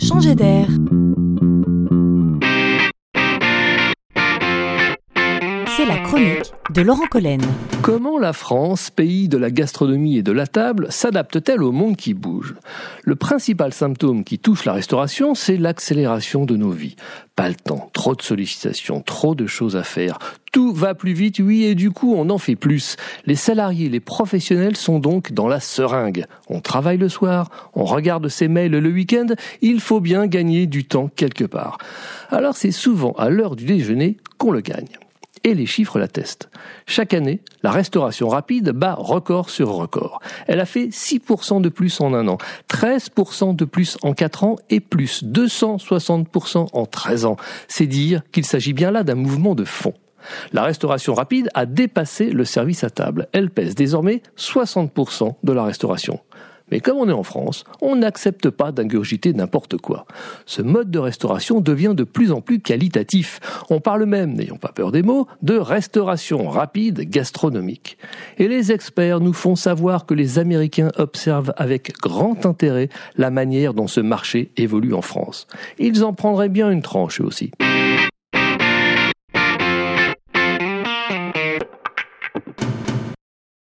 changer 0.00 0.34
d'air. 0.34 0.68
La 5.88 5.96
chronique 5.98 6.52
de 6.74 6.82
Laurent 6.82 7.06
Collen. 7.10 7.40
Comment 7.80 8.18
la 8.18 8.34
France, 8.34 8.90
pays 8.90 9.28
de 9.28 9.38
la 9.38 9.50
gastronomie 9.50 10.18
et 10.18 10.22
de 10.22 10.30
la 10.30 10.46
table, 10.46 10.88
s'adapte-t-elle 10.90 11.62
au 11.62 11.72
monde 11.72 11.96
qui 11.96 12.12
bouge? 12.12 12.54
Le 13.02 13.16
principal 13.16 13.72
symptôme 13.72 14.22
qui 14.22 14.38
touche 14.38 14.66
la 14.66 14.74
restauration, 14.74 15.34
c'est 15.34 15.56
l'accélération 15.56 16.44
de 16.44 16.56
nos 16.56 16.70
vies. 16.70 16.96
Pas 17.34 17.48
le 17.48 17.54
temps, 17.54 17.88
trop 17.94 18.14
de 18.14 18.20
sollicitations, 18.20 19.00
trop 19.00 19.34
de 19.34 19.46
choses 19.46 19.74
à 19.74 19.82
faire. 19.82 20.18
Tout 20.52 20.74
va 20.74 20.94
plus 20.94 21.14
vite, 21.14 21.38
oui, 21.38 21.64
et 21.64 21.74
du 21.74 21.90
coup, 21.90 22.14
on 22.14 22.28
en 22.28 22.38
fait 22.38 22.56
plus. 22.56 22.96
Les 23.24 23.36
salariés, 23.36 23.88
les 23.88 24.00
professionnels 24.00 24.76
sont 24.76 24.98
donc 24.98 25.32
dans 25.32 25.48
la 25.48 25.60
seringue. 25.60 26.26
On 26.50 26.60
travaille 26.60 26.98
le 26.98 27.08
soir, 27.08 27.70
on 27.74 27.84
regarde 27.84 28.28
ses 28.28 28.48
mails 28.48 28.72
le 28.72 28.90
week-end, 28.90 29.28
il 29.62 29.80
faut 29.80 30.00
bien 30.00 30.26
gagner 30.26 30.66
du 30.66 30.84
temps 30.84 31.08
quelque 31.16 31.44
part. 31.44 31.78
Alors 32.30 32.56
c'est 32.56 32.70
souvent 32.70 33.12
à 33.12 33.30
l'heure 33.30 33.56
du 33.56 33.64
déjeuner 33.64 34.18
qu'on 34.36 34.50
le 34.50 34.60
gagne 34.60 34.88
et 35.44 35.54
les 35.54 35.66
chiffres 35.66 35.98
l'attestent. 35.98 36.50
Chaque 36.86 37.14
année, 37.14 37.40
la 37.62 37.70
restauration 37.70 38.28
rapide 38.28 38.70
bat 38.70 38.94
record 38.94 39.50
sur 39.50 39.70
record. 39.70 40.20
Elle 40.46 40.60
a 40.60 40.66
fait 40.66 40.86
6% 40.86 41.60
de 41.60 41.68
plus 41.68 42.00
en 42.00 42.14
un 42.14 42.28
an, 42.28 42.38
13% 42.68 43.56
de 43.56 43.64
plus 43.64 43.98
en 44.02 44.12
4 44.12 44.44
ans 44.44 44.56
et 44.68 44.80
plus 44.80 45.24
260% 45.24 46.68
en 46.72 46.86
13 46.86 47.24
ans. 47.24 47.36
C'est 47.68 47.86
dire 47.86 48.22
qu'il 48.32 48.44
s'agit 48.44 48.72
bien 48.72 48.90
là 48.90 49.02
d'un 49.02 49.14
mouvement 49.14 49.54
de 49.54 49.64
fond. 49.64 49.94
La 50.52 50.62
restauration 50.62 51.14
rapide 51.14 51.48
a 51.54 51.66
dépassé 51.66 52.30
le 52.30 52.44
service 52.44 52.84
à 52.84 52.90
table. 52.90 53.28
Elle 53.32 53.50
pèse 53.50 53.74
désormais 53.74 54.22
60% 54.36 55.36
de 55.42 55.52
la 55.52 55.64
restauration. 55.64 56.20
Mais 56.70 56.80
comme 56.80 56.98
on 56.98 57.08
est 57.08 57.12
en 57.12 57.22
France, 57.22 57.64
on 57.80 57.96
n'accepte 57.96 58.50
pas 58.50 58.72
d'ingurgiter 58.72 59.32
n'importe 59.32 59.76
quoi. 59.76 60.06
Ce 60.46 60.62
mode 60.62 60.90
de 60.90 60.98
restauration 60.98 61.60
devient 61.60 61.94
de 61.96 62.04
plus 62.04 62.32
en 62.32 62.40
plus 62.40 62.60
qualitatif. 62.60 63.40
On 63.70 63.80
parle 63.80 64.04
même, 64.06 64.34
n'ayons 64.34 64.56
pas 64.56 64.72
peur 64.72 64.92
des 64.92 65.02
mots, 65.02 65.26
de 65.42 65.56
restauration 65.56 66.48
rapide 66.48 67.08
gastronomique. 67.08 67.98
Et 68.38 68.48
les 68.48 68.72
experts 68.72 69.20
nous 69.20 69.32
font 69.32 69.56
savoir 69.56 70.06
que 70.06 70.14
les 70.14 70.38
Américains 70.38 70.90
observent 70.96 71.54
avec 71.56 71.92
grand 71.98 72.46
intérêt 72.46 72.88
la 73.16 73.30
manière 73.30 73.74
dont 73.74 73.88
ce 73.88 74.00
marché 74.00 74.50
évolue 74.56 74.94
en 74.94 75.02
France. 75.02 75.46
Ils 75.78 76.04
en 76.04 76.12
prendraient 76.12 76.48
bien 76.48 76.70
une 76.70 76.82
tranche 76.82 77.20
eux 77.20 77.24
aussi. 77.24 77.50